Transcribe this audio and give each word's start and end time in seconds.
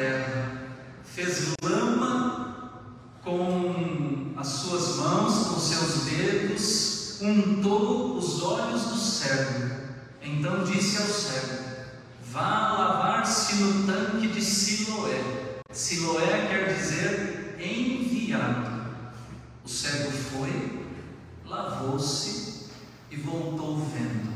terra, 0.00 0.52
fez 1.04 1.52
lama 1.62 2.72
com 3.22 4.32
as 4.36 4.46
suas 4.46 4.96
mãos, 4.96 5.48
com 5.48 5.60
seus 5.60 6.04
dedos, 6.04 7.20
untou 7.20 8.16
os 8.16 8.42
olhos 8.42 8.82
do 8.84 8.96
cego 8.96 9.80
então 10.22 10.64
disse 10.64 10.98
ao 10.98 11.08
cego: 11.08 11.64
Vá 12.30 12.72
lavar-se 12.72 13.56
no 13.56 13.86
tanque 13.86 14.28
de 14.28 14.42
Siloé. 14.42 15.60
Siloé 15.72 16.46
quer 16.48 16.74
dizer 16.74 17.56
enviado. 17.58 18.90
O 19.64 19.68
cego 19.68 20.10
foi, 20.10 20.86
lavou-se 21.46 22.70
e 23.10 23.16
voltou 23.16 23.78
vendo. 23.78 24.30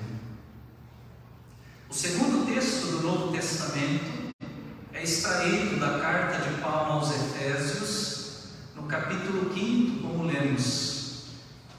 O 1.88 1.94
segundo 1.94 2.46
texto 2.46 2.86
do 2.86 3.02
Novo 3.02 3.32
Testamento 3.32 4.34
é 4.92 5.02
extraído 5.02 5.78
da 5.78 6.00
carta 6.00 6.48
de 6.48 6.60
Paulo 6.60 6.92
aos 6.94 7.10
Efésios, 7.10 8.48
no 8.74 8.84
capítulo 8.84 9.52
5, 9.54 10.02
como 10.02 10.24
lemos: 10.24 11.26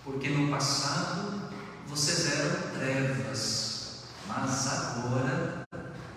Porque 0.03 0.29
passado 0.49 1.49
vocês 1.87 2.27
eram 2.31 2.79
trevas 2.79 3.65
mas 4.27 4.67
agora 4.67 5.65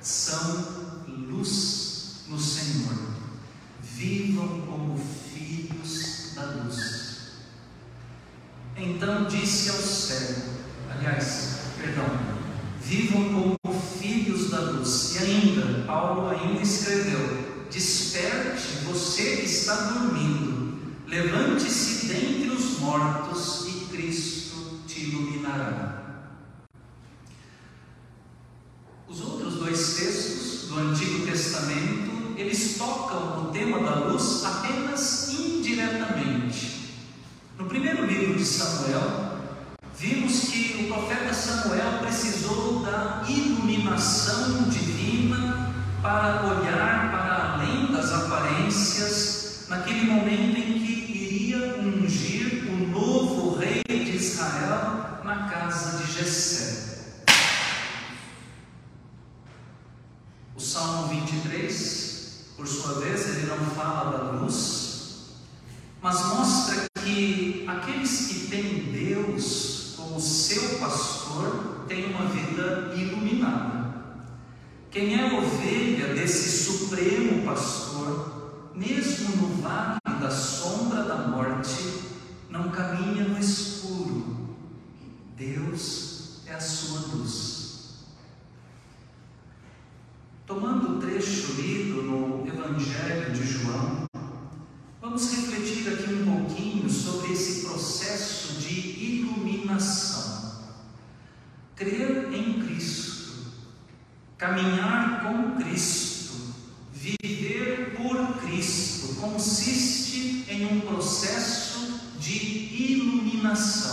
são 0.00 0.64
luz 1.06 2.24
no 2.28 2.38
Senhor. 2.38 2.96
Vivam 3.82 4.62
como 4.62 4.98
filhos 4.98 6.32
da 6.34 6.42
luz. 6.42 7.18
Então 8.76 9.24
disse 9.24 9.70
ao 9.70 9.76
cego, 9.76 10.42
aliás, 10.90 11.58
perdão, 11.76 12.06
vivam 12.80 13.56
como 13.64 13.80
filhos 13.80 14.50
da 14.50 14.60
luz. 14.60 15.16
E 15.16 15.18
ainda, 15.18 15.84
Paulo 15.84 16.28
ainda 16.30 16.62
escreveu: 16.62 17.66
Desperte 17.70 18.84
você 18.84 19.38
que 19.38 19.46
está 19.46 19.74
dormindo, 19.74 20.96
levante-se 21.06 22.06
dentre 22.06 22.50
os 22.50 22.78
mortos 22.78 23.57
Cristo 23.98 24.84
te 24.86 25.06
iluminará. 25.06 26.30
Os 29.08 29.20
outros 29.22 29.54
dois 29.54 29.94
textos 29.94 30.68
do 30.68 30.78
Antigo 30.78 31.26
Testamento, 31.26 32.34
eles 32.36 32.78
tocam 32.78 33.42
o 33.42 33.50
tema 33.50 33.80
da 33.80 33.96
luz 33.96 34.44
apenas 34.44 35.30
indiretamente. 35.30 36.94
No 37.58 37.66
primeiro 37.66 38.06
livro 38.06 38.36
de 38.36 38.44
Samuel, 38.44 39.36
vimos 39.98 40.42
que 40.42 40.84
o 40.84 40.94
profeta 40.94 41.34
Samuel 41.34 41.98
precisou 42.00 42.84
da 42.84 43.24
iluminação 43.28 44.68
divina 44.68 45.74
para 46.00 46.46
olhar 46.46 47.10
para 47.10 47.54
além 47.54 47.90
das 47.90 48.12
aparências, 48.12 49.66
naquele 49.68 50.04
momento 50.04 50.56
em 50.56 50.78
que 50.84 50.92
iria 51.48 51.78
ungir 51.78 52.68
o 52.70 52.86
novo 52.86 53.58
rei 53.58 53.82
de 53.88 54.16
Israel 54.16 55.17
na 55.28 55.46
casa 55.46 55.98
de 55.98 56.10
Jessé. 56.10 57.26
O 60.56 60.60
Salmo 60.60 61.08
23, 61.08 62.54
por 62.56 62.66
sua 62.66 63.00
vez, 63.00 63.28
ele 63.28 63.46
não 63.46 63.58
fala 63.58 64.16
da 64.16 64.30
luz, 64.40 65.34
mas 66.00 66.24
mostra 66.24 66.86
que 67.02 67.66
aqueles 67.68 68.26
que 68.26 68.46
têm 68.46 68.90
Deus 68.90 69.94
como 69.98 70.18
seu 70.18 70.78
pastor 70.78 71.84
têm 71.86 72.06
uma 72.06 72.24
vida 72.30 72.94
iluminada. 72.96 74.14
Quem 74.90 75.20
é 75.20 75.26
ovelha 75.26 76.14
desse 76.14 76.64
supremo 76.64 77.44
pastor, 77.44 78.70
mesmo 78.74 79.36
no 79.36 79.62
vale 79.62 79.98
da 80.06 80.30
sombra 80.30 81.02
da 81.02 81.28
morte, 81.28 82.00
não 82.48 82.70
caminha 82.70 83.24
no 83.24 83.38
escuro. 83.38 83.78
Deus 85.78 86.40
é 86.46 86.54
a 86.54 86.60
sua 86.60 86.98
luz. 87.14 87.98
Tomando 90.44 90.96
o 90.96 91.00
trecho 91.00 91.52
lido 91.52 92.02
no 92.02 92.46
Evangelho 92.48 93.32
de 93.32 93.46
João, 93.46 94.04
vamos 95.00 95.30
refletir 95.30 95.92
aqui 95.92 96.12
um 96.14 96.24
pouquinho 96.24 96.90
sobre 96.90 97.32
esse 97.32 97.64
processo 97.64 98.54
de 98.54 98.74
iluminação. 98.74 100.64
Crer 101.76 102.32
em 102.32 102.60
Cristo, 102.60 103.52
caminhar 104.36 105.22
com 105.22 105.62
Cristo, 105.62 106.54
viver 106.92 107.94
por 107.96 108.40
Cristo, 108.40 109.14
consiste 109.20 110.44
em 110.48 110.66
um 110.66 110.80
processo 110.80 112.00
de 112.18 112.92
iluminação. 112.92 113.87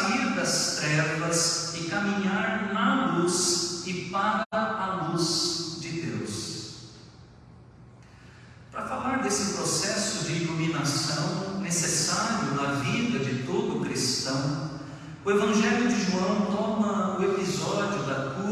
Sair 0.00 0.30
das 0.34 0.76
trevas 0.76 1.74
e 1.74 1.84
caminhar 1.90 2.72
na 2.72 3.18
luz 3.18 3.82
e 3.86 4.08
para 4.10 4.46
a 4.50 5.10
luz 5.10 5.76
de 5.78 5.88
Deus. 5.88 6.94
Para 8.72 8.86
falar 8.88 9.22
desse 9.22 9.52
processo 9.52 10.24
de 10.24 10.44
iluminação 10.44 11.60
necessário 11.60 12.54
na 12.54 12.80
vida 12.80 13.18
de 13.18 13.42
todo 13.42 13.84
cristão, 13.84 14.70
o 15.22 15.30
Evangelho 15.30 15.86
de 15.86 16.10
João 16.10 16.46
toma 16.46 17.18
o 17.18 17.22
episódio 17.22 18.02
da 18.04 18.34
cura 18.34 18.49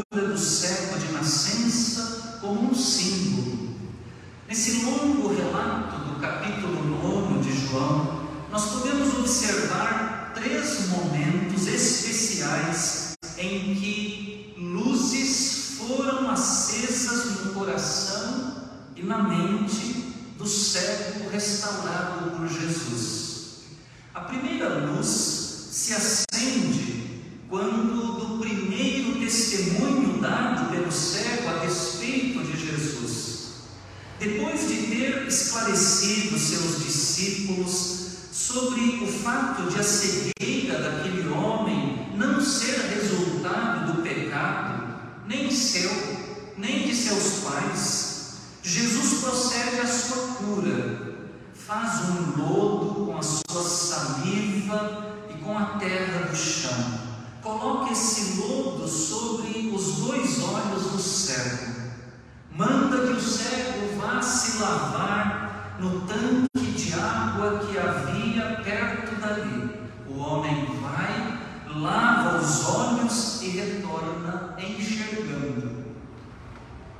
cego 63.49 63.99
vá 63.99 64.21
se 64.21 64.57
lavar 64.59 65.77
no 65.79 66.01
tanque 66.01 66.71
de 66.71 66.93
água 66.93 67.59
que 67.59 67.77
havia 67.77 68.61
perto 68.63 69.15
dali. 69.19 69.89
O 70.07 70.19
homem 70.19 70.65
vai, 70.81 71.39
lava 71.81 72.37
os 72.37 72.65
olhos 72.67 73.41
e 73.41 73.49
retorna 73.49 74.55
enxergando. 74.59 75.85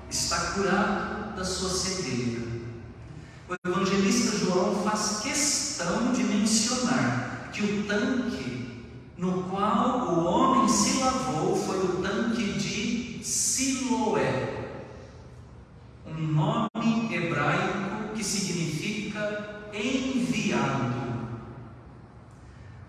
está 0.10 0.38
curado 0.54 1.36
da 1.36 1.44
sua 1.46 1.70
cegueira. 1.70 2.48
O 3.48 3.68
evangelista 3.68 4.38
João 4.38 4.84
faz 4.84 5.20
questão 5.22 6.12
de 6.14 6.24
mencionar 6.24 7.50
que 7.52 7.64
o 7.64 7.84
tanque 7.88 8.86
no 9.18 9.44
qual 9.44 10.14
o 10.14 10.24
homem 10.24 10.68
se 10.68 11.00
lavou 11.00 11.56
foi 11.56 11.80
o 11.80 12.02
tanque 12.02 12.54
de 12.54 13.20
Siloé, 13.24 14.49
um 16.20 16.34
nome 16.34 17.16
hebraico 17.16 18.14
que 18.14 18.24
significa 18.24 19.70
enviado. 19.74 21.00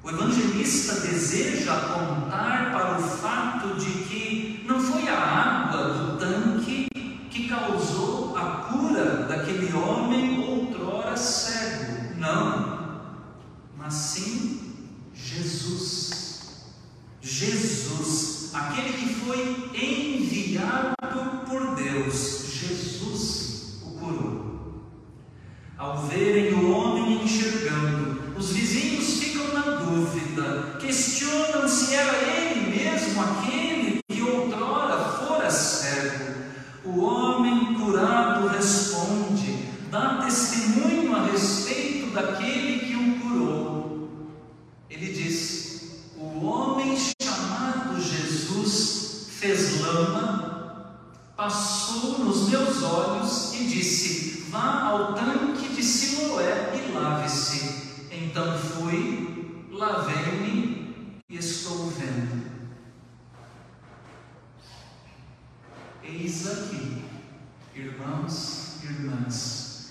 O 0.02 0.10
evangelista 0.10 1.06
deseja 1.06 1.72
apontar 1.74 2.72
para 2.72 2.98
o 2.98 3.02
fato 3.02 3.74
de 3.78 3.90
que 4.04 4.64
não 4.66 4.80
foi 4.80 5.08
a 5.08 5.16
água 5.16 5.94
do 5.94 6.18
tanque 6.18 6.88
que 7.30 7.48
causou 7.48 8.36
a 8.36 8.66
cura 8.68 9.26
daquele 9.28 9.72
homem 9.74 10.29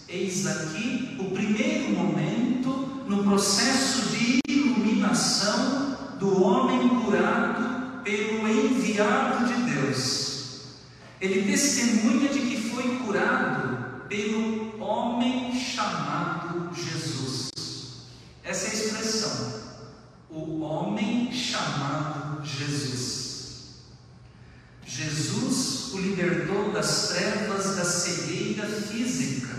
eis 0.08 0.46
aqui 0.48 1.16
o 1.20 1.32
primeiro 1.32 1.92
momento 1.92 2.70
no 3.08 3.24
processo 3.24 4.10
de 4.10 4.40
iluminação 4.48 5.98
do 6.20 6.44
homem 6.44 6.90
curado 7.02 8.02
pelo 8.04 8.48
enviado 8.48 9.46
de 9.46 9.72
Deus. 9.72 10.62
Ele 11.22 11.50
testemunha 11.50 12.30
de 12.30 12.40
que 12.40 12.58
foi 12.70 12.98
curado 12.98 14.08
pelo 14.08 14.82
homem 14.82 15.54
chamado 15.60 16.74
Jesus. 16.74 17.50
Essa 18.44 18.68
é 18.68 18.70
a 18.70 18.74
expressão, 18.74 19.62
o 20.30 20.62
homem 20.62 21.32
chamado 21.32 22.44
Jesus. 22.46 23.19
O 25.94 25.98
libertou 25.98 26.72
das 26.72 27.10
trevas 27.10 27.76
da 27.76 27.84
cegueira 27.84 28.66
física. 28.66 29.56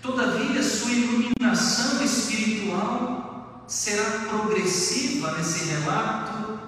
Todavia, 0.00 0.62
sua 0.62 0.92
iluminação 0.92 2.04
espiritual 2.04 3.64
será 3.66 4.04
progressiva 4.28 5.32
nesse 5.32 5.64
relato 5.70 6.60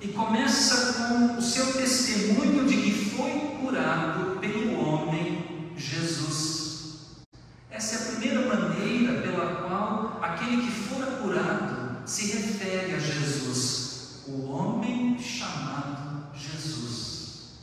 e 0.00 0.08
começa 0.08 1.08
com 1.08 1.38
o 1.38 1.42
seu 1.42 1.72
testemunho 1.72 2.66
de 2.66 2.76
que 2.76 3.10
foi 3.10 3.56
curado 3.60 4.38
pelo 4.40 4.78
homem 4.78 5.72
Jesus. 5.76 7.22
Essa 7.70 7.94
é 7.94 7.98
a 7.98 8.10
primeira 8.12 8.46
maneira 8.46 9.22
pela 9.22 9.62
qual 9.62 10.18
aquele 10.20 10.62
que 10.62 10.70
fora 10.70 11.06
curado 11.06 12.06
se 12.06 12.32
refere 12.32 12.94
a 12.94 12.98
Jesus, 12.98 14.22
o 14.26 14.50
homem 14.50 15.18
chamado 15.18 16.34
Jesus. 16.34 17.60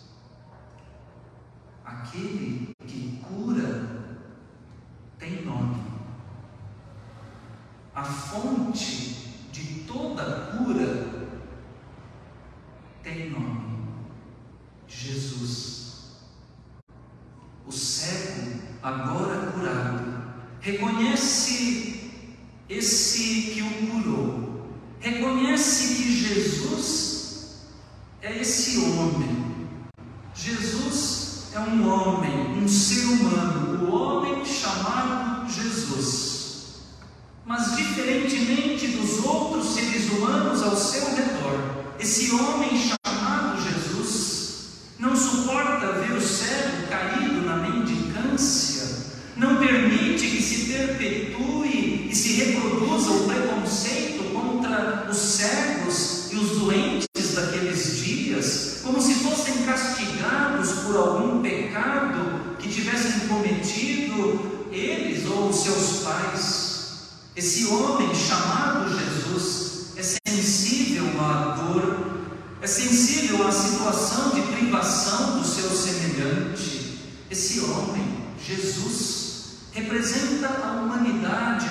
Aquele 1.86 2.74
que 2.88 3.22
cura 3.22 4.16
tem 5.18 5.44
nome. 5.46 5.84
A 7.94 8.04
fonte 8.04 9.50
de 9.52 9.84
toda 9.86 10.24
cura 10.52 11.20
tem 13.04 13.30
nome: 13.30 13.80
Jesus. 14.88 15.80
O 17.66 17.72
cego, 17.72 18.60
agora 18.82 19.52
curado, 19.52 20.24
reconhece 20.60 22.00
esse 22.68 23.52
que 23.52 23.62
o 23.62 23.88
curou, 23.88 24.68
reconhece 25.00 25.96
que 25.96 26.12
Jesus 26.12 27.66
é 28.22 28.40
esse 28.40 28.80
homem. 28.80 29.68
Jesus 30.34 31.50
é 31.54 31.60
um 31.60 31.88
homem, 31.90 32.64
um 32.64 32.68
ser 32.68 33.06
humano, 33.06 33.86
o 33.86 33.92
homem 33.92 34.46
chamado 34.46 35.50
Jesus. 35.50 36.30
Mas, 37.46 37.76
diferentemente 37.90 38.88
dos 38.88 39.24
outros 39.26 39.74
seres 39.74 40.10
humanos 40.12 40.62
ao 40.62 40.76
seu 40.76 41.06
redor, 41.16 41.86
esse 42.00 42.32
homem 42.32 42.70
chamado 42.78 43.62
Jesus 43.62 44.50
não 45.00 45.16
suporta 45.16 45.94
ver 45.94 46.14
o 46.14 46.22
cego 46.22 46.88
caído 46.88 47.42
na 47.42 47.58
mendicância, 47.58 48.98
não 49.36 49.58
permite 49.58 50.28
que 50.28 50.42
se 50.42 50.72
perpetue 50.72 52.10
e 52.10 52.16
se 52.16 52.34
reproduza 52.34 53.12
o 53.12 53.28
preconceito 53.28 53.59
representa 79.90 80.48
a 80.48 80.72
humanidade 80.74 81.69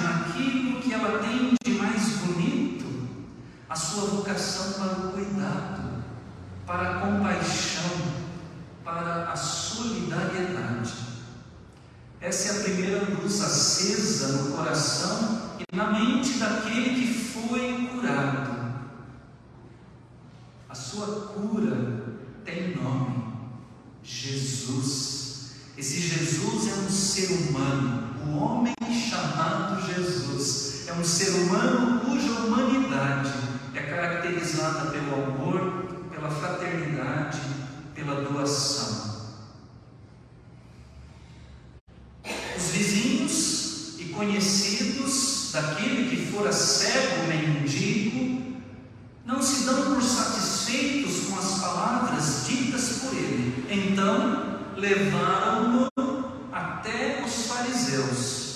Até 56.52 57.22
os 57.24 57.46
fariseus. 57.46 58.48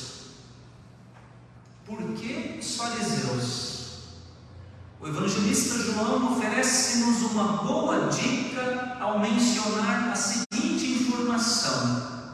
Por 1.85 1.99
que 2.15 2.59
os 2.59 2.77
fariseus? 2.77 3.73
O 5.01 5.09
evangelista 5.09 5.79
João 5.79 6.33
oferece-nos 6.33 7.23
uma 7.33 7.63
boa 7.65 8.09
dica 8.09 8.97
ao 9.01 9.19
mencionar 9.19 10.11
a 10.13 10.15
seguinte 10.15 11.03
informação: 11.03 12.31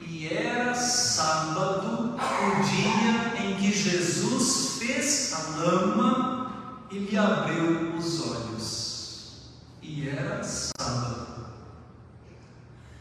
E 0.00 0.28
era 0.28 0.74
sábado, 0.74 2.14
o 2.14 2.62
dia 2.62 3.42
em 3.42 3.56
que 3.56 3.72
Jesus 3.72 4.78
fez 4.78 5.32
a 5.32 5.60
lama 5.60 6.52
e 6.90 6.98
lhe 6.98 7.16
abriu 7.16 7.96
os 7.96 8.20
olhos. 8.20 9.50
E 9.82 10.08
era 10.08 10.44
sábado. 10.44 11.49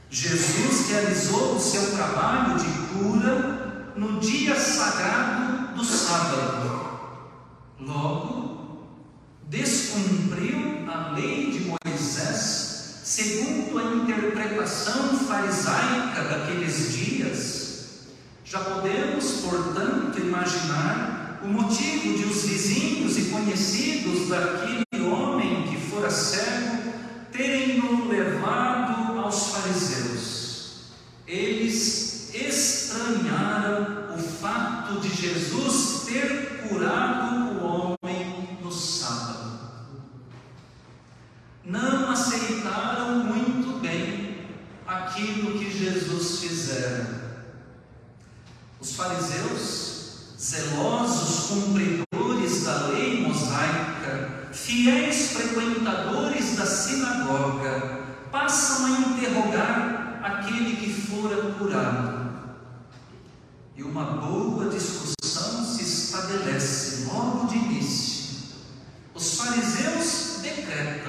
Jesus 0.10 0.90
realizou 0.90 1.56
o 1.56 1.60
seu 1.60 1.92
trabalho 1.92 2.58
de 2.58 2.66
cura 2.94 3.94
no 3.96 4.20
dia 4.20 4.56
sagrado 4.56 5.76
do 5.76 5.86
sábado. 5.86 6.90
Logo, 7.80 8.88
descumpriu 9.48 10.90
a 10.92 11.12
lei 11.12 11.52
de 11.52 11.72
Moisés, 11.86 13.02
segundo 13.04 13.78
a 13.78 13.84
interpretação 13.98 15.16
farisaica 15.20 16.24
daqueles 16.24 16.92
dias. 16.92 18.08
Já 18.44 18.62
podemos, 18.62 19.32
portanto, 19.42 20.20
imaginar 20.20 21.40
o 21.44 21.48
motivo 21.48 22.18
de 22.18 22.26
os 22.26 22.46
vizinhos 22.46 23.16
e 23.16 23.26
conhecidos 23.26 24.28
daquele 24.28 25.08
homem 25.08 25.68
que 25.68 25.78
fora 25.78 26.10
cego 26.10 26.80
terem-no 27.32 28.08
levado 28.08 29.20
aos 29.20 29.50
fariseus. 29.54 30.72
Eles 31.28 32.34
estranharam 32.34 34.16
o 34.16 34.18
fato 34.18 35.00
de 35.00 35.10
Jesus 35.34 36.06
ter 36.06 36.68
curado 36.68 37.60
o 37.60 37.96
homem 38.04 38.58
no 38.62 38.72
sábado. 38.72 39.60
Não 41.64 42.10
aceitaram 42.10 43.26
muito 43.26 43.80
bem 43.80 44.48
aquilo 44.88 45.60
que 45.60 45.72
Jesus 45.72 46.40
fizera. 46.40 47.46
Os 48.80 48.96
fariseus, 48.96 50.36
zelosos 50.40 51.48
cumpridores 51.48 52.64
da 52.64 52.88
lei 52.88 53.28
mosaica, 53.28 54.50
fiéis 54.52 55.34
frequentadores 55.34 56.56
da 56.56 56.66
sinagoga, 56.66 58.00
passam 58.32 58.86
a 58.88 58.90
interrogar 59.02 60.22
aquele 60.24 60.76
que 60.78 60.92
fora 60.92 61.54
curado. 61.54 62.20
E 63.80 63.84
uma 63.84 64.04
boa 64.04 64.68
discussão 64.70 65.64
se 65.64 65.84
estabelece 65.84 67.06
logo 67.06 67.48
de 67.48 67.56
início. 67.56 68.36
Os 69.16 69.36
fariseus 69.38 70.40
decretam: 70.42 71.09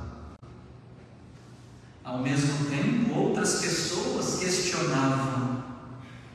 Ao 2.03 2.19
mesmo 2.19 2.65
tempo, 2.69 3.17
outras 3.17 3.61
pessoas 3.61 4.39
questionavam: 4.39 5.63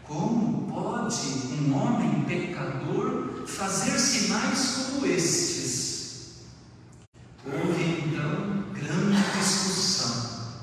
como 0.05 0.73
pode 0.73 1.17
um 1.61 1.77
homem 1.77 2.25
pecador 2.25 3.47
fazer 3.47 3.99
sinais 3.99 4.91
como 4.91 5.07
estes? 5.07 6.47
Houve 7.45 8.07
então 8.07 8.65
grande 8.73 9.39
discussão. 9.39 10.57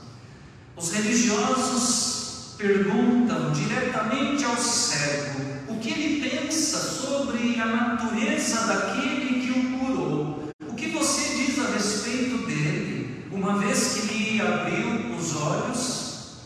Os 0.75 0.91
religiosos 0.91 2.55
perguntam 2.57 3.51
diretamente 3.51 4.45
ao 4.45 4.57
cego 4.57 5.41
o 5.67 5.79
que 5.79 5.89
ele 5.89 6.29
pensa 6.29 6.77
sobre 6.77 7.59
a 7.59 7.65
natureza 7.65 8.67
daquele 8.67 9.41
que 9.41 9.51
o 9.51 9.79
curou. 9.79 10.49
O 10.61 10.75
que 10.75 10.89
você 10.89 11.35
diz 11.35 11.59
a 11.59 11.71
respeito 11.71 12.45
dele, 12.45 13.25
uma 13.31 13.57
vez 13.59 13.93
que 13.93 14.13
lhe 14.13 14.41
abriu 14.41 15.15
os 15.15 15.35
olhos? 15.35 16.41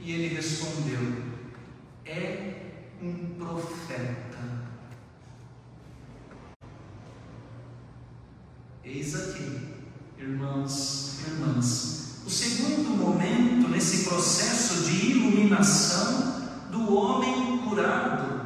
E 0.00 0.12
ele 0.12 0.34
respondeu: 0.34 1.00
É 2.04 2.54
um 3.02 3.34
profeta. 3.38 4.64
Eis 8.84 9.14
aqui, 9.14 9.74
irmãos 10.18 11.14
irmãs, 11.26 12.20
o 12.26 12.30
segundo 12.30 12.90
momento 12.90 13.68
nesse 13.68 14.04
processo 14.04 14.84
de 14.84 15.10
iluminação 15.10 16.42
do 16.70 16.94
homem 16.94 17.58
curado 17.58 18.44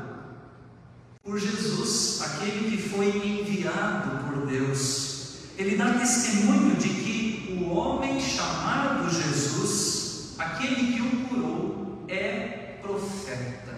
por 1.23 1.39
Jesus, 1.39 2.23
aquele 2.23 2.71
que 2.71 2.89
foi 2.89 3.09
enviado 3.09 4.25
por 4.25 4.47
Deus. 4.47 5.39
Ele 5.57 5.77
dá 5.77 5.93
testemunho 5.95 6.77
de 6.77 6.89
que 6.89 7.59
o 7.61 7.71
homem 7.71 8.21
chamado 8.21 9.11
Jesus, 9.11 10.35
aquele 10.39 10.93
que 10.93 11.03
o 11.03 11.29
curou, 11.29 12.05
é 12.09 12.79
profeta. 12.81 13.77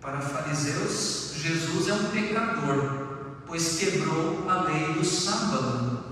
Para 0.00 0.20
fariseus, 0.20 1.32
Jesus 1.36 1.88
é 1.88 1.94
um 1.94 2.10
pecador, 2.10 2.99
pois 3.50 3.78
quebrou 3.78 4.48
a 4.48 4.62
lei 4.62 4.92
do 4.94 5.04
sábado. 5.04 6.04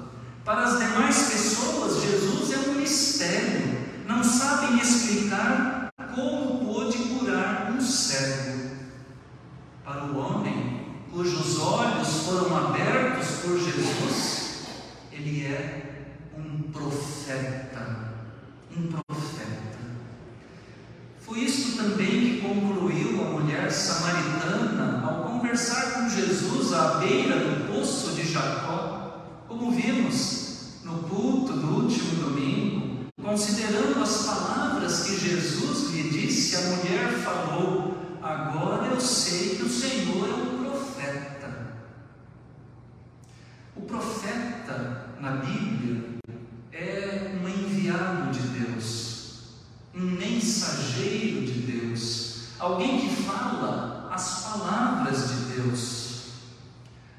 Para 0.45 0.65
as 0.65 0.79
demais 0.81 1.17
pessoas, 1.31 2.03
Jesus 2.03 2.53
é 2.53 2.71
um 2.71 2.75
mistério, 2.75 3.79
não 4.09 4.25
sabem 4.25 4.77
explicar 4.81 5.89
como 6.17 6.67
pôde 6.67 6.99
curar 6.99 7.71
um 7.71 7.81
cego. 7.81 8.71
Para 9.85 10.07
o 10.07 10.19
homem, 10.19 10.97
cujos 11.13 11.61
olhos 11.61 12.09
foram 12.25 12.57
abertos 12.57 13.29
por 13.43 13.57
Jesus, 13.57 14.65
ele 15.13 15.45
é 15.47 16.17
um 16.37 16.73
profeta, 16.73 18.15
um 18.77 18.89
profeta. 18.89 19.79
Foi 21.21 21.39
isto 21.39 21.77
também 21.77 22.21
que 22.21 22.41
concluiu 22.41 23.25
a 23.25 23.31
mulher 23.31 23.71
samaritana 23.71 25.05
ao 25.07 25.28
conversar 25.39 25.93
com 25.93 26.09
Jesus 26.09 26.73
à 26.73 26.95
beira 26.95 27.37
do 27.37 27.73
poço 27.73 28.11
de 28.11 28.27
Jacó, 28.29 29.23
como 29.47 29.71
vimos 29.71 30.81
no 30.83 30.99
culto 31.05 31.53
do 31.53 31.85
último 31.85 32.25
domingo, 32.25 33.07
considerando 33.23 34.03
as 34.03 34.27
palavras 34.27 35.05
que 35.05 35.17
Jesus 35.17 35.93
lhe 35.93 36.11
disse, 36.11 36.57
a 36.57 36.61
mulher 36.63 37.13
falou: 37.23 37.97
Agora 38.21 38.89
eu 38.89 39.01
sei 39.01 39.57
que 39.57 39.63
o 39.63 39.69
Senhor 39.69 40.29
é 40.29 40.35
um 40.35 40.65
profeta. 40.65 41.77
O 43.77 43.83
profeta 43.83 45.07
na 45.21 45.37
Bíblia 45.37 46.19
é 46.73 47.39
um 47.41 47.49
enviado 47.49 48.33
de 48.33 48.41
Deus, 48.41 49.43
um 49.95 50.01
mensageiro 50.01 51.47
de 51.47 51.61
Deus, 51.61 52.41
alguém 52.59 52.99
que 52.99 53.23
fala 53.23 53.98
as 54.19 54.41
palavras 54.41 55.29
de 55.29 55.37
Deus. 55.55 56.09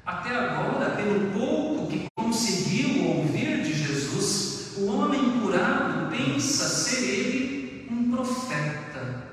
Até 0.04 0.36
agora, 0.36 0.90
pelo 0.90 1.30
pouco 1.30 1.86
que 1.90 2.06
conseguiu 2.14 3.06
ouvir 3.06 3.62
de 3.62 3.72
Jesus, 3.72 4.76
o 4.76 4.84
homem 4.86 5.40
curado 5.40 6.10
pensa 6.10 6.68
ser 6.68 7.02
ele 7.02 7.88
um 7.90 8.10
profeta, 8.10 9.24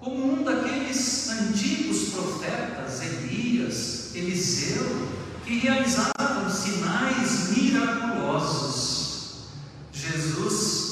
como 0.00 0.32
um 0.32 0.42
daqueles 0.42 1.28
antigos 1.30 2.08
profetas, 2.08 3.02
Elias, 3.02 4.12
Eliseu, 4.16 5.08
que 5.44 5.60
realizavam 5.60 6.50
sinais 6.50 7.56
miraculosos. 7.56 9.44
Jesus 9.92 10.90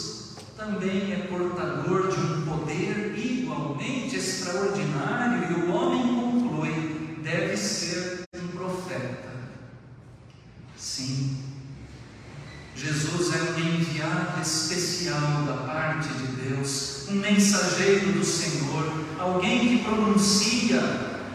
também 0.57 1.13
é 1.13 1.27
portador 1.29 2.09
de 2.09 2.21
um 2.21 2.43
poder 2.45 3.15
igualmente 3.17 4.17
extraordinário 4.17 5.51
e 5.51 5.55
o 5.61 5.73
homem 5.73 6.03
conclui: 6.03 7.19
deve 7.23 7.57
ser 7.57 8.25
um 8.35 8.49
profeta. 8.49 9.29
Sim, 10.77 11.39
Jesus 12.77 13.35
é 13.35 13.43
um 13.43 13.59
enviado 13.59 14.28
especial 14.43 15.45
da 15.47 15.55
parte 15.65 16.09
de 16.09 16.27
Deus, 16.49 17.07
um 17.11 17.15
mensageiro 17.15 18.13
do 18.13 18.25
Senhor, 18.25 18.93
alguém 19.19 19.61
que 19.69 19.85
pronuncia 19.85 20.81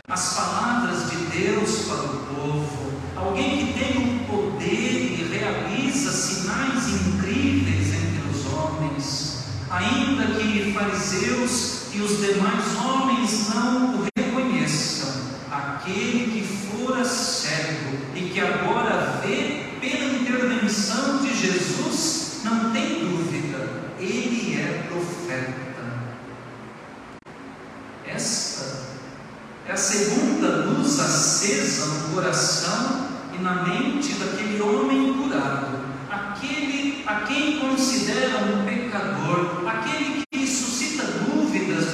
as 0.08 0.34
palavras 0.34 1.10
de 1.10 1.18
Deus 1.38 1.86
para 1.88 2.04
o 2.04 2.18
povo, 2.36 2.94
alguém 3.16 3.68
que 3.68 3.74
tem 3.80 4.16
o 4.16 4.26
poder 4.26 5.20
e 5.20 5.30
realiza 5.32 6.12
sinais 6.12 6.90
incríveis 6.90 7.88
entre 7.94 8.30
os 8.32 8.54
homens, 8.54 9.46
ainda 9.70 10.40
que 10.40 10.74
fariseus 10.74 11.84
e 11.94 12.02
os 12.02 12.18
demais 12.20 12.76
homens 12.84 13.50
não 13.54 13.96
o 13.96 14.08
reconheçam, 14.16 15.14
aquele 15.52 16.32
que 16.32 16.48
fora 16.68 17.06
cego 17.06 17.98
e 18.16 18.30
que 18.30 18.40
agora 18.40 19.22
vê 19.24 19.70
pela 19.80 20.14
intervenção 20.20 21.22
de 21.22 21.36
Jesus, 21.36 22.42
não 22.44 22.72
tem 22.72 23.00
dúvida, 23.00 23.92
ele 24.00 24.60
é 24.60 24.88
profeta. 24.90 25.74
Esta 28.06 28.88
é 29.68 29.72
a 29.72 29.78
segunda 29.78 30.48
luz 30.66 31.00
acesa 31.00 31.86
no 31.86 32.16
coração 32.16 33.08
e 33.38 33.42
na 33.42 33.64
mente 33.64 34.14
daquele 34.14 34.62
homem 34.62 35.14
curado, 35.14 35.80
aquele 36.10 37.04
a 37.06 37.22
quem 37.22 37.60
considera 37.60 38.38
um 38.40 38.66
pecador, 38.66 39.68
aquele 39.68 40.24
que 40.32 40.48
suscita 40.48 41.04
dúvidas 41.04 41.94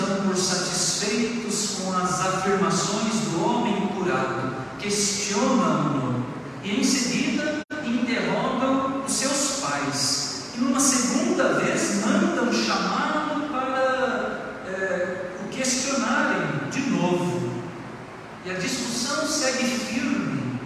dão 0.00 0.26
por 0.26 0.36
satisfeitos 0.36 1.78
com 1.78 1.92
as 1.92 2.20
afirmações 2.20 3.14
do 3.26 3.44
homem 3.44 3.88
curado, 3.88 4.54
questionam-no 4.78 6.24
e 6.64 6.80
em 6.80 6.84
seguida 6.84 7.60
interrogam 7.84 9.04
os 9.04 9.12
seus 9.12 9.60
pais. 9.60 10.44
E 10.54 10.58
numa 10.58 10.80
segunda 11.40 11.54
vez 11.60 12.04
mandam 12.04 12.52
chamá-lo 12.52 13.48
para 13.48 14.42
é, 14.68 15.30
o 15.42 15.48
questionarem 15.48 16.68
de 16.70 16.90
novo. 16.90 17.62
E 18.44 18.50
a 18.50 18.54
discussão 18.54 19.26
segue 19.26 19.64
firme. 19.64 20.60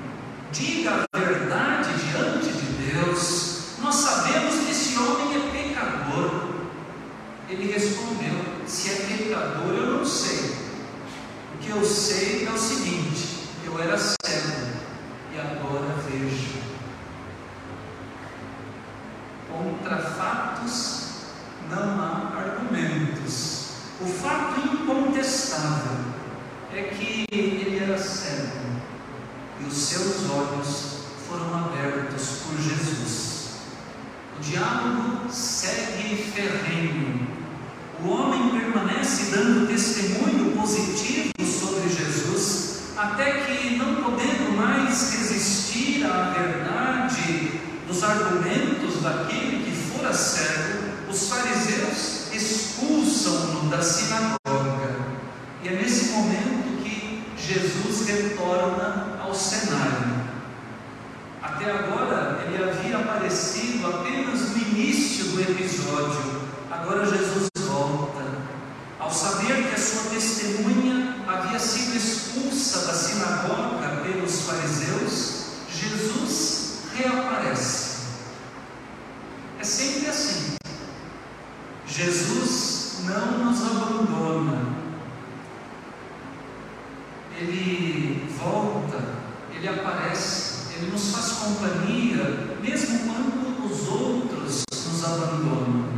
Diga 0.53 1.07
a 1.13 1.19
verdade 1.19 1.91
diante 2.05 2.53
de 2.53 2.93
Deus. 2.93 3.77
Nós 3.83 3.95
sabemos 3.95 4.55
que 4.55 4.71
esse 4.71 4.99
homem 4.99 5.37
é 5.37 5.51
pecador. 5.51 6.49
Ele 7.49 7.73
respondeu: 7.73 8.45
Se 8.67 8.91
é 8.91 8.95
pecador, 8.95 9.75
eu 9.75 9.99
não 9.99 10.05
sei. 10.05 10.55
O 11.55 11.59
que 11.61 11.71
eu 11.71 11.85
sei 11.85 12.47
é 12.47 12.51
o 12.51 12.59
seguinte: 12.59 13.49
eu 13.65 13.81
era 13.81 13.97
cego 13.97 14.71
e 15.33 15.39
agora 15.39 15.95
vejo. 16.09 16.65
Contra 19.55 19.99
fatos 19.99 21.05
não 21.71 22.01
há 22.01 22.33
argumentos. 22.37 23.69
O 24.01 24.07
fato 24.07 24.61
incontestável 24.61 25.99
é 26.73 26.83
que 26.83 27.25
ele 27.31 27.74
era 27.85 27.99
cego 27.99 28.65
e 29.61 29.65
os 29.67 29.77
seus 29.77 30.31
olhos 30.31 31.05
foram 31.29 31.55
abertos 31.55 32.41
por 32.43 32.57
Jesus. 32.59 33.49
O 34.39 34.43
diálogo 34.43 35.31
segue 35.31 36.33
ferrenho. 36.35 37.29
O 38.03 38.09
homem 38.09 38.59
permanece 38.59 39.31
dando 39.31 39.69
testemunho 39.69 40.57
positivo 40.57 41.33
sobre 41.41 41.89
Jesus, 41.89 42.81
até 42.97 43.45
que, 43.45 43.77
não 43.77 44.03
podendo 44.03 44.57
mais 44.57 45.13
resistir 45.13 46.05
à 46.05 46.33
verdade 46.33 47.61
dos 47.87 48.03
argumentos 48.03 49.03
daquele 49.03 49.63
que 49.63 49.77
fora 49.77 50.13
cego, 50.13 50.85
os 51.09 51.29
fariseus 51.29 52.33
expulsam-no 52.33 53.69
da 53.69 53.81
sinagoga. 53.83 54.97
E 55.63 55.69
é 55.69 55.73
nesse 55.73 56.11
momento 56.11 56.83
que 56.83 56.95
Jesus 57.47 58.09
retorna 58.09 59.19
ao 59.23 59.35
cenário. 59.35 60.25
Até 61.43 61.71
agora 61.71 62.43
ele 62.47 62.65
havia 62.65 62.99
aparecido 62.99 63.87
apenas 63.87 64.51
no 64.51 64.59
início 64.59 65.27
do 65.27 65.41
episódio. 65.43 66.43
Agora 66.71 67.05
Jesus 67.05 67.49
volta. 67.67 68.25
Ao 68.99 69.11
saber 69.11 69.69
que 69.69 69.75
a 69.75 69.79
sua 69.79 70.11
testemunha 70.11 71.17
havia 71.27 71.59
sido 71.59 71.97
expulsa 71.97 72.87
da 72.87 72.95
sinagoga 72.95 74.03
pelos 74.03 74.41
fariseus, 74.43 75.45
Jesus 75.69 76.79
reaparece. 76.97 78.05
É 79.61 79.65
sempre 79.65 80.09
assim. 80.09 80.57
Jesus 81.87 83.01
não 83.05 83.45
nos 83.45 83.63
abandona. 83.63 84.75
Ele 87.39 88.29
volta, 88.39 88.99
ele 89.65 89.81
aparece, 89.81 90.75
ele 90.77 90.91
nos 90.91 91.11
faz 91.11 91.33
companhia, 91.39 92.59
mesmo 92.61 92.99
quando 93.07 93.65
os 93.65 93.89
outros 93.89 94.65
nos 94.73 95.05
abandonam. 95.05 95.89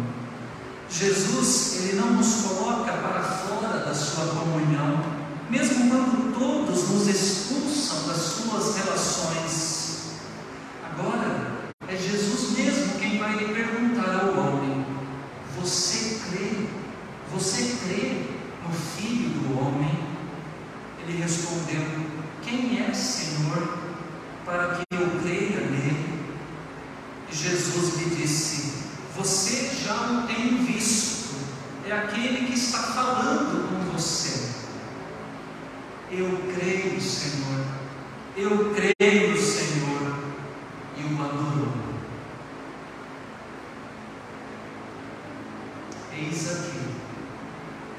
Jesus, 0.89 1.81
ele 1.81 1.97
não 1.97 2.13
nos 2.13 2.43
coloca 2.43 2.93
para 2.93 3.23
fora 3.23 3.85
da 3.85 3.93
sua 3.93 4.25
comunhão, 4.27 5.05
mesmo 5.51 5.91
quando 5.91 6.39
todos 6.39 6.89
nos 6.91 7.09
expulsam 7.09 8.07
das 8.07 8.17
suas 8.17 8.77
relações. 8.77 10.13
Agora, 10.85 11.67
é 11.89 11.97
Jesus 11.97 12.57
mesmo 12.57 13.01
quem 13.01 13.19
vai 13.19 13.37
lhe 13.37 13.53
perguntar 13.53 14.21
ao 14.21 14.39
homem: 14.39 14.87
Você 15.61 16.21
crê? 16.31 16.69
Você 17.35 17.77
crê 17.85 18.27
no 18.63 18.73
Filho 18.73 19.31
do 19.31 19.59
Homem? 19.59 19.99
Ele 21.03 21.21
respondeu: 21.21 22.06
Senhor, 22.95 23.79
para 24.45 24.77
que 24.77 24.85
eu 24.95 25.21
creia 25.21 25.61
nele? 25.61 26.17
Jesus 27.31 27.97
lhe 27.97 28.17
disse: 28.17 28.73
Você 29.17 29.71
já 29.85 29.95
o 29.95 30.27
tem 30.27 30.65
visto, 30.65 31.35
é 31.87 31.93
aquele 31.93 32.47
que 32.47 32.55
está 32.55 32.79
falando 32.79 33.69
com 33.69 33.93
você. 33.93 34.51
Eu 36.11 36.39
creio, 36.55 37.01
Senhor, 37.01 37.65
eu 38.37 38.75
creio, 38.75 39.37
Senhor, 39.37 40.17
e 40.97 41.03
o 41.03 41.23
adorou. 41.23 41.73
Eis 46.19 46.51
aqui, 46.51 46.79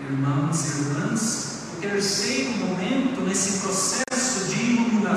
irmãos 0.09 0.65
e 0.65 0.79
irmãs, 0.79 1.63
o 1.73 1.81
terceiro 1.81 2.51
momento 2.51 3.21
nesse 3.21 3.59
processo 3.59 4.06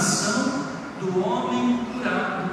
iluminação 0.01 0.65
do 0.99 1.27
homem 1.27 1.85
curado 1.93 2.51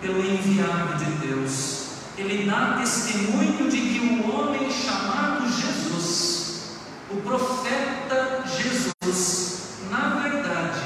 pelo 0.00 0.20
enviado 0.20 1.02
de 1.02 1.26
Deus. 1.26 1.86
Ele 2.18 2.48
dá 2.48 2.76
testemunho 2.78 3.70
de 3.70 3.80
que 3.80 4.22
o 4.22 4.34
homem 4.34 4.70
chamado 4.70 5.46
Jesus, 5.48 6.78
o 7.10 7.16
profeta 7.22 8.44
Jesus, 8.46 9.78
na 9.90 10.20
verdade 10.20 10.80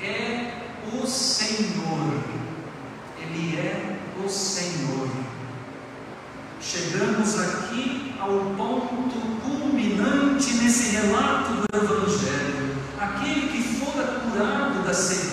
é 0.00 0.52
o 0.94 1.06
Senhor. 1.06 2.22
Ele 3.20 3.58
é 3.58 3.98
o 4.24 4.28
Senhor. 4.28 5.08
Chegamos 6.62 7.38
aqui 7.38 8.14
ao 8.18 8.54
ponto 8.56 9.20
culminante 9.42 10.54
nesse 10.54 10.96
relato 10.96 11.52
do 11.52 11.76
Evangelho. 11.76 12.76
Aquele 12.98 13.48
que 13.48 13.62
fora 13.78 14.20
curado 14.20 14.84
da 14.84 14.94
cegueira 14.94 15.30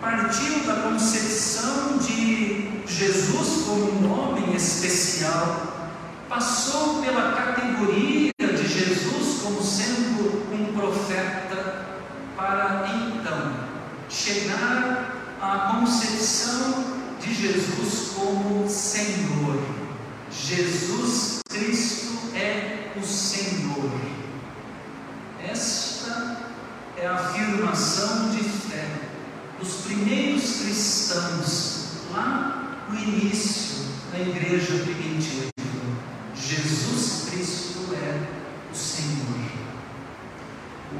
partiu 0.00 0.64
da 0.66 0.74
concepção 0.82 1.98
de 1.98 2.82
Jesus 2.86 3.64
como 3.66 3.92
um 3.92 4.12
homem 4.12 4.54
especial, 4.54 5.90
passou 6.28 7.02
pela 7.02 7.32
categoria 7.32 8.32
de 8.38 8.68
Jesus 8.68 9.42
como 9.42 9.62
sendo 9.62 10.52
um 10.52 10.72
profeta, 10.72 11.86
para 12.36 12.88
então 12.88 13.52
à 15.50 15.80
concepção 15.80 16.84
de 17.20 17.34
Jesus 17.34 18.12
como 18.14 18.70
Senhor. 18.70 19.60
Jesus 20.30 21.40
Cristo 21.48 22.36
é 22.36 22.92
o 22.96 23.02
Senhor. 23.04 23.90
Esta 25.44 26.36
é 26.96 27.04
a 27.04 27.14
afirmação 27.14 28.30
de 28.30 28.44
fé 28.44 28.86
dos 29.58 29.86
primeiros 29.86 30.60
cristãos 30.60 31.88
lá 32.12 32.86
no 32.88 32.96
início 32.96 33.86
da 34.12 34.20
igreja 34.20 34.84
primitiva. 34.84 35.50
Jesus 36.36 37.28
Cristo 37.28 37.92
é 37.94 38.72
o 38.72 38.76
Senhor. 38.76 39.50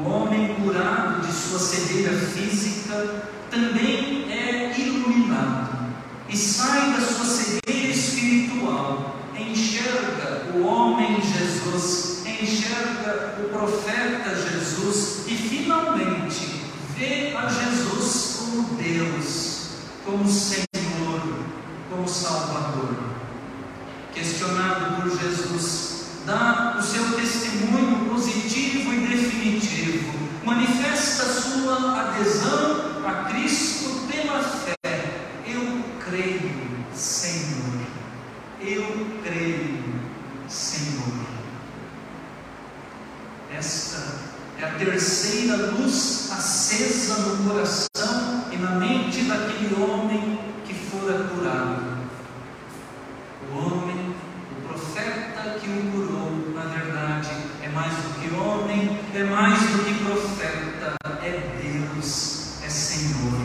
O 0.00 0.08
homem 0.08 0.56
curado 0.56 1.24
de 1.24 1.32
sua 1.32 1.58
cegueira 1.60 2.18
física 2.18 3.30
também 3.50 4.30
é 4.30 4.72
iluminado 4.78 5.90
e 6.28 6.36
sai 6.36 6.92
da 6.92 7.00
sua 7.00 7.26
cegueira 7.26 7.92
espiritual, 7.92 9.16
enxerga 9.36 10.52
o 10.54 10.62
homem 10.62 11.20
Jesus, 11.20 12.22
enxerga 12.24 13.34
o 13.40 13.48
profeta 13.48 14.34
Jesus 14.36 15.24
e 15.26 15.34
finalmente 15.34 16.62
vê 16.96 17.34
a 17.36 17.48
Jesus 17.48 18.36
como 18.38 18.62
Deus, 18.76 19.68
como 20.04 20.30
Senhor, 20.30 21.44
como 21.90 22.08
Salvador. 22.08 22.96
Questionado 24.14 25.02
por 25.02 25.10
Jesus, 25.18 26.04
dá 26.24 26.76
o 26.78 26.82
seu 26.82 27.12
testemunho 27.16 28.08
positivo 28.08 28.92
e 28.92 29.06
definitivo, 29.08 30.12
manifesta 30.44 31.24
sua 31.24 32.00
adesão 32.02 32.89
a 33.06 33.24
Cristo 33.24 34.06
pela 34.10 34.42
fé. 34.42 34.74
Eu 35.46 35.84
creio, 36.04 36.86
Senhor. 36.94 37.80
Eu 38.60 39.06
creio, 39.24 39.84
Senhor. 40.48 41.20
Esta 43.56 44.30
é 44.60 44.64
a 44.64 44.70
terceira 44.74 45.56
luz 45.56 46.30
acesa 46.32 47.18
no 47.20 47.50
coração 47.50 48.44
e 48.52 48.56
na 48.56 48.72
mente 48.72 49.22
daquele 49.22 49.74
homem 49.82 50.38
que 50.64 50.74
fora 50.74 51.24
curado. 51.24 52.00
O 53.52 53.58
homem, 53.58 54.14
o 54.56 54.68
profeta 54.68 55.58
que 55.58 55.68
o 55.68 55.90
curou, 55.90 56.54
na 56.54 56.62
verdade, 56.62 57.30
é 57.62 57.68
mais 57.68 57.92
do 57.92 58.20
que 58.20 58.34
homem 58.34 59.00
do 59.12 59.84
que 59.84 60.04
profeta, 60.04 60.94
é 61.22 61.60
Deus, 61.62 62.62
é 62.64 62.68
Senhor, 62.68 63.40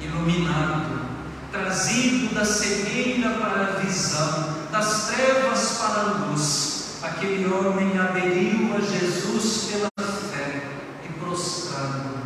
iluminado, 0.00 1.06
trazido 1.52 2.34
da 2.34 2.44
cegueira 2.44 3.30
para 3.30 3.62
a 3.62 3.80
visão, 3.80 4.54
das 4.72 5.08
trevas 5.08 5.78
para 5.78 6.00
a 6.00 6.04
luz. 6.26 6.98
Aquele 7.26 7.52
homem 7.52 7.98
aderiu 7.98 8.76
a 8.76 8.80
Jesus 8.80 9.72
pela 9.72 10.08
fé 10.30 10.62
e 11.04 11.12
prostrado 11.14 12.20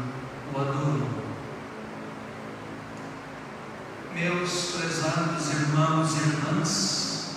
o 0.55 0.61
adorou. 0.61 1.09
Meus 4.15 4.75
prezados 4.77 5.55
irmãos 5.55 6.11
e 6.13 6.29
irmãs, 6.29 7.31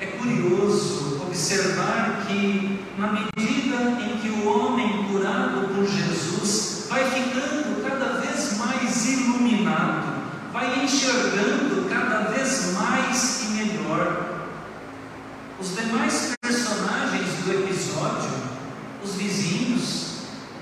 é 0.00 0.06
curioso 0.06 1.22
observar 1.26 2.24
que, 2.28 2.86
na 2.98 3.08
medida 3.08 4.00
em 4.00 4.18
que 4.18 4.28
o 4.28 4.48
homem 4.48 5.08
curado 5.10 5.74
por 5.74 5.84
Jesus 5.84 6.86
vai 6.88 7.04
ficando 7.10 7.82
cada 7.82 8.20
vez 8.20 8.56
mais 8.58 9.08
iluminado, 9.08 10.22
vai 10.52 10.84
enxergando 10.84 11.88
cada 11.90 12.30
vez 12.30 12.74
mais 12.74 13.42
e 13.42 13.46
melhor, 13.54 14.34
os 15.60 15.76
demais 15.76 16.34
personagens 16.42 17.26
do 17.44 17.52
episódio, 17.52 18.30
os 19.02 19.14
vizinhos, 19.14 20.16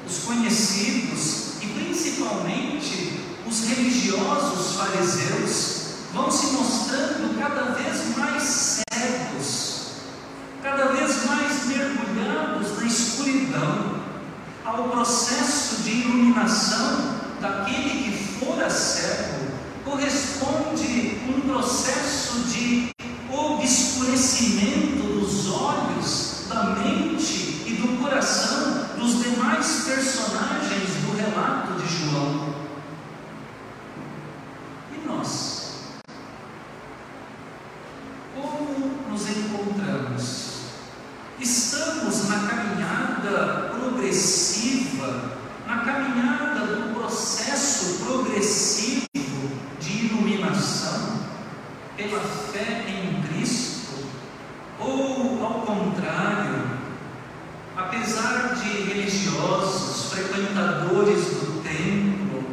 os 0.07 0.19
conhecidos 0.25 1.63
e 1.63 1.67
principalmente 1.67 3.21
os 3.47 3.65
religiosos 3.65 4.77
fariseus 4.77 5.83
vão 6.13 6.31
se 6.31 6.53
mostrando 6.53 7.37
cada 7.39 7.73
vez 7.73 8.17
mais 8.17 8.83
cegos, 8.91 9.87
cada 10.63 10.93
vez 10.93 11.25
mais 11.25 11.67
mergulhados 11.67 12.79
na 12.79 12.87
escuridão, 12.87 14.03
ao 14.65 14.89
processo 14.91 15.83
de 15.83 15.91
iluminação 15.91 17.19
daquele 17.41 18.05
que 18.05 18.13
fora 18.39 18.71
cego, 18.71 19.53
corresponde 19.85 21.21
um 21.29 21.41
processo 21.41 22.41
de 22.49 22.91
obscurecimento 23.31 25.03
dos 25.19 25.51
olhos, 25.51 26.47
da 26.49 26.77
mente 26.77 27.65
e 27.67 27.79
do 27.81 28.01
coração 28.01 28.87
dos 28.99 29.23
demais 29.23 29.85
personagens 29.85 30.89
do 31.05 31.17
relato 31.17 31.73
de 31.83 31.89
João. 31.89 32.55
E 34.93 35.09
nós? 35.09 35.73
Como 38.35 39.11
nos 39.11 39.29
encontramos? 39.29 40.53
Estamos 41.41 42.29
na 42.29 42.39
caminhada 42.47 43.73
progressiva, 43.75 45.39
na 45.67 45.79
caminhada 45.79 46.67
do 46.67 46.95
processo 46.95 48.05
progressivo 48.05 49.07
de 49.81 50.07
iluminação 50.07 51.21
pela 51.97 52.21
fé 52.21 52.85
em 52.89 53.23
Cristo? 53.23 54.07
Ou, 54.79 55.45
ao 55.45 55.63
contrário, 55.63 56.71
apesar 57.77 58.55
de 58.55 58.83
religiosos, 58.83 60.13
frequentadores 60.13 61.25
do 61.25 61.63
templo, 61.63 62.45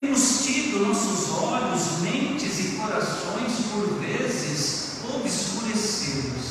temos 0.00 0.44
tido 0.44 0.86
nossos 0.86 1.30
olhos, 1.32 2.00
mentes 2.02 2.58
e 2.60 2.76
corações, 2.76 3.52
por 3.72 3.86
vezes, 3.98 5.00
obscurecidos? 5.04 6.50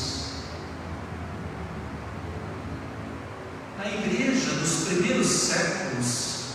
Na 3.77 3.87
igreja 3.87 4.51
dos 4.51 4.83
primeiros 4.85 5.27
séculos, 5.27 6.49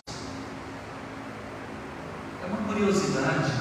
é 2.42 2.46
uma 2.46 2.58
curiosidade, 2.68 3.52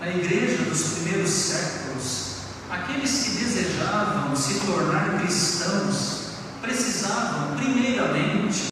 na 0.00 0.08
igreja 0.08 0.64
dos 0.64 0.82
primeiros 0.82 1.30
séculos, 1.30 2.34
aqueles 2.70 3.24
que 3.24 3.30
desejavam 3.30 4.36
se 4.36 4.60
tornar 4.60 5.18
cristãos 5.20 6.24
precisavam, 6.60 7.56
primeiramente, 7.56 8.66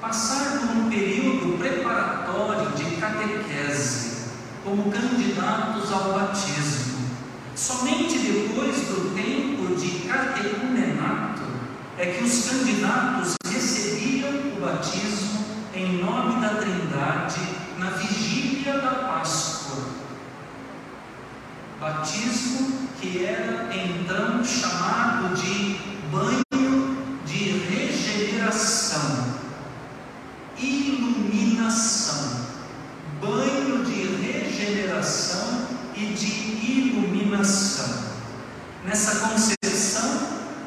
passar 0.00 0.60
por 0.60 0.70
um 0.76 0.88
período 0.88 1.58
preparatório 1.58 2.70
de 2.70 2.96
catequese, 2.96 4.28
como 4.64 4.90
candidatos 4.90 5.92
ao 5.92 6.14
batismo. 6.14 6.94
Somente 7.54 8.18
depois 8.18 8.76
do 8.88 9.14
tempo 9.14 9.76
de 9.76 10.08
catecumenato 10.08 11.42
é 11.98 12.06
que 12.06 12.24
os 12.24 12.48
candidatos 12.48 13.34
recebiam 13.46 14.30
o 14.30 14.60
batismo 14.60 15.44
em 15.74 16.02
nome 16.02 16.40
da 16.40 16.54
Trindade 16.56 17.40
na 17.78 17.90
vigília 17.90 18.78
da 18.80 18.90
Páscoa. 18.90 19.84
Batismo 21.80 22.88
que 23.00 23.24
era 23.24 23.68
então 23.74 24.33
chamado 24.46 25.34
de 25.34 25.76
banho 26.10 26.96
de 27.24 27.58
regeneração, 27.68 29.34
iluminação, 30.58 32.46
banho 33.20 33.84
de 33.84 34.16
regeneração 34.22 35.66
e 35.96 36.06
de 36.06 36.30
iluminação. 36.70 38.04
Nessa 38.84 39.28
concepção, 39.28 40.20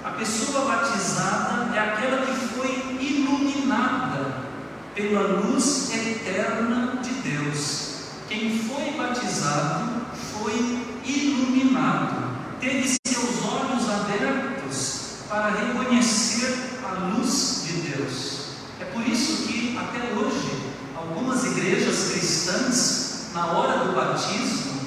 a 0.04 0.10
pessoa 0.12 0.66
batizada 0.66 1.76
é 1.76 1.80
aquela 1.80 2.26
que 2.26 2.34
foi 2.34 2.98
iluminada 3.00 4.48
pela 4.96 5.22
luz 5.22 5.92
eterna 5.94 7.00
de 7.04 7.12
Deus. 7.30 7.88
Quem 8.28 8.60
foi 8.60 8.98
batizado 8.98 10.08
foi 10.34 10.78
iluminado, 11.06 12.36
teve 12.60 12.98
seus 13.08 13.46
olhos 13.46 13.90
abertos 13.90 15.24
para 15.30 15.50
reconhecer 15.50 16.58
a 16.84 16.94
luz 17.06 17.64
de 17.66 17.74
Deus. 17.90 18.38
É 18.82 18.86
por 18.86 19.08
isso 19.08 19.48
que, 19.48 19.78
até 19.78 20.14
hoje, 20.14 20.74
algumas 20.96 21.44
igrejas 21.46 22.12
cristãs, 22.12 23.32
na 23.34 23.46
hora 23.48 23.86
do 23.86 23.94
batismo, 23.94 24.82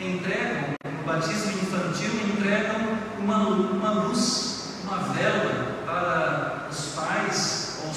entregam, 0.00 0.74
no 0.84 1.04
batismo 1.04 1.52
infantil, 1.52 2.10
entregam 2.34 2.98
uma, 3.18 3.48
uma 3.48 3.90
luz, 3.90 4.80
uma 4.84 4.98
vela 5.12 5.82
para 5.84 6.68
os 6.70 6.86
pais 6.94 7.78
ou 7.84 7.92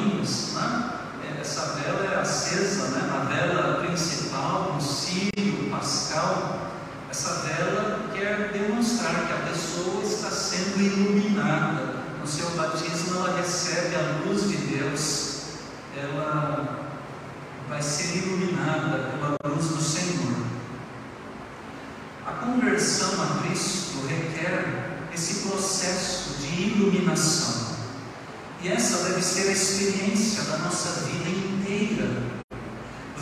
Né? 0.00 1.40
Essa 1.40 1.74
vela 1.74 2.14
é 2.14 2.20
acesa, 2.20 2.88
né? 2.88 3.10
a 3.12 3.24
vela 3.24 3.86
principal, 3.86 4.74
no 4.74 4.80
círio 4.80 5.70
pascal. 5.70 6.70
Essa 7.10 7.42
vela 7.42 8.08
quer 8.14 8.50
demonstrar 8.52 9.26
que 9.26 9.32
a 9.32 9.50
pessoa 9.50 10.02
está 10.02 10.30
sendo 10.30 10.80
iluminada. 10.80 12.00
No 12.20 12.26
seu 12.26 12.50
batismo, 12.50 13.16
ela 13.16 13.36
recebe 13.36 13.94
a 13.96 14.26
luz 14.26 14.48
de 14.48 14.56
Deus, 14.56 15.42
ela 15.96 16.80
vai 17.68 17.82
ser 17.82 18.18
iluminada 18.18 19.10
pela 19.18 19.54
luz 19.54 19.68
do 19.68 19.82
Senhor. 19.82 20.44
A 22.26 22.32
conversão 22.32 23.22
a 23.22 23.42
Cristo 23.42 24.06
requer 24.06 25.08
esse 25.12 25.48
processo 25.48 26.34
de 26.40 26.62
iluminação. 26.62 27.59
E 28.62 28.68
essa 28.68 29.04
deve 29.04 29.22
ser 29.22 29.48
a 29.48 29.52
experiência 29.52 30.42
da 30.44 30.58
nossa 30.58 31.06
vida 31.06 31.30
inteira. 31.30 32.08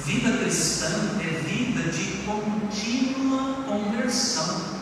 Vida 0.05 0.37
cristã 0.39 0.89
é 1.21 1.41
vida 1.43 1.93
de 1.93 2.19
contínua 2.27 3.63
conversão. 3.65 4.79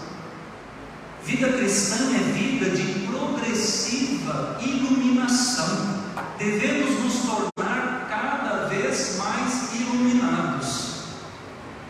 Vida 1.25 1.53
cristã 1.53 1.97
é 2.15 2.33
vida 2.33 2.71
de 2.71 3.07
progressiva 3.07 4.59
iluminação. 4.63 6.05
Devemos 6.39 7.01
nos 7.01 7.15
tornar 7.23 8.07
cada 8.09 8.67
vez 8.69 9.17
mais 9.19 9.75
iluminados. 9.75 11.03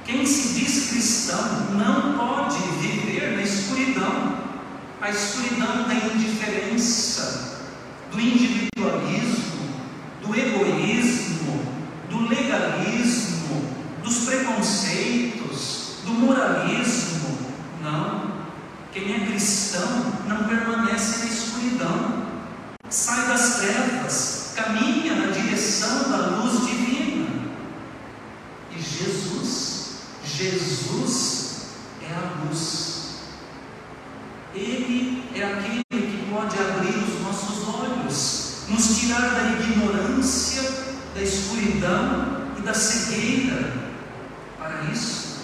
Quem 0.05 0.27
se 0.27 0.59
diz 0.59 0.89
cristão 0.91 1.71
não 1.73 2.17
pode 2.17 2.59
viver 2.81 3.37
na 3.37 3.43
escuridão 3.43 4.47
a 5.01 5.11
escuridão 5.11 5.87
da 5.87 5.95
indiferença, 5.95 7.56
do 8.17 8.21
individualismo, 8.23 9.57
do 10.23 10.35
egoísmo, 10.35 11.61
do 12.09 12.27
legalismo, 12.29 13.71
dos 14.03 14.25
preconceitos, 14.25 15.97
do 16.07 16.13
moralismo. 16.13 17.37
Não. 17.83 18.35
Quem 18.91 19.15
é 19.15 19.27
cristão 19.27 20.15
não 20.27 20.45
permanece 20.45 21.19
na 21.19 21.25
escuridão, 21.27 22.27
sai 22.89 23.29
das 23.29 23.57
trevas, 23.57 24.55
caminha 24.57 25.15
na 25.15 25.33
direção 25.33 26.11
da 26.11 26.39
luz 26.39 26.67
divina. 26.67 27.29
E 28.75 28.81
Jesus, 28.81 29.99
Jesus 30.25 31.67
é 32.01 32.15
a 32.15 32.45
luz. 32.47 32.97
Ele 34.55 35.23
é 35.35 35.45
aquele 35.45 35.85
que 35.91 36.27
pode 36.31 36.57
abrir 36.59 36.97
os 36.97 37.23
nossos 37.23 37.69
olhos, 37.69 38.07
nos 38.69 38.87
nos 38.87 38.99
tirar 38.99 39.21
da 39.21 39.53
ignorância, 39.53 40.63
da 41.15 41.23
escuridão 41.23 42.47
e 42.59 42.63
da 42.63 42.75
cegueira. 42.75 43.73
Para 44.59 44.85
isso, 44.93 45.39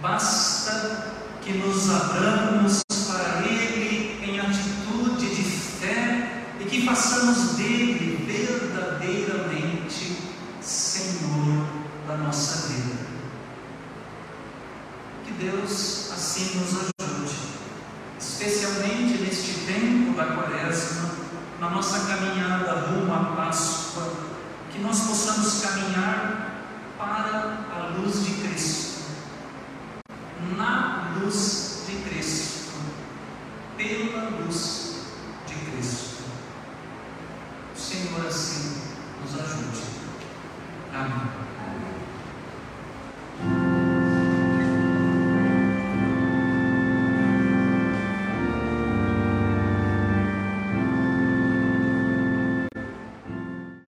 basta 0.00 1.12
que 1.42 1.52
nos 1.52 1.90
abramos 1.90 2.82
para 3.06 3.46
Ele 3.46 4.18
em 4.24 4.40
atitude 4.40 5.34
de 5.34 5.42
fé 5.42 6.44
e 6.60 6.64
que 6.64 6.84
façamos 6.86 7.56
dele 7.56 8.24
verdadeiramente 8.26 10.16
Senhor 10.60 11.66
da 12.06 12.16
nossa 12.16 12.68
vida. 12.68 13.04
Que 15.24 15.32
Deus 15.32 16.10
assim 16.12 16.58
nos 16.58 16.70
ajude, 16.70 17.36
especialmente 18.18 19.18
neste 19.22 19.52
tempo 19.66 20.13
da 20.24 20.34
Quaresma, 20.34 21.10
na 21.60 21.70
nossa 21.70 22.06
caminhada 22.06 22.86
rumo 22.88 23.12
à 23.12 23.36
Páscoa, 23.36 24.12
que 24.72 24.78
nós 24.80 25.00
possamos 25.00 25.62
caminhar 25.62 26.62
para 26.98 27.66
a 27.76 27.98
luz 27.98 28.24
de 28.24 28.34
Cristo, 28.34 29.04
na 30.56 31.12
luz 31.16 31.84
de 31.86 31.96
Cristo, 32.08 32.72
pela 33.76 34.30
luz 34.30 34.73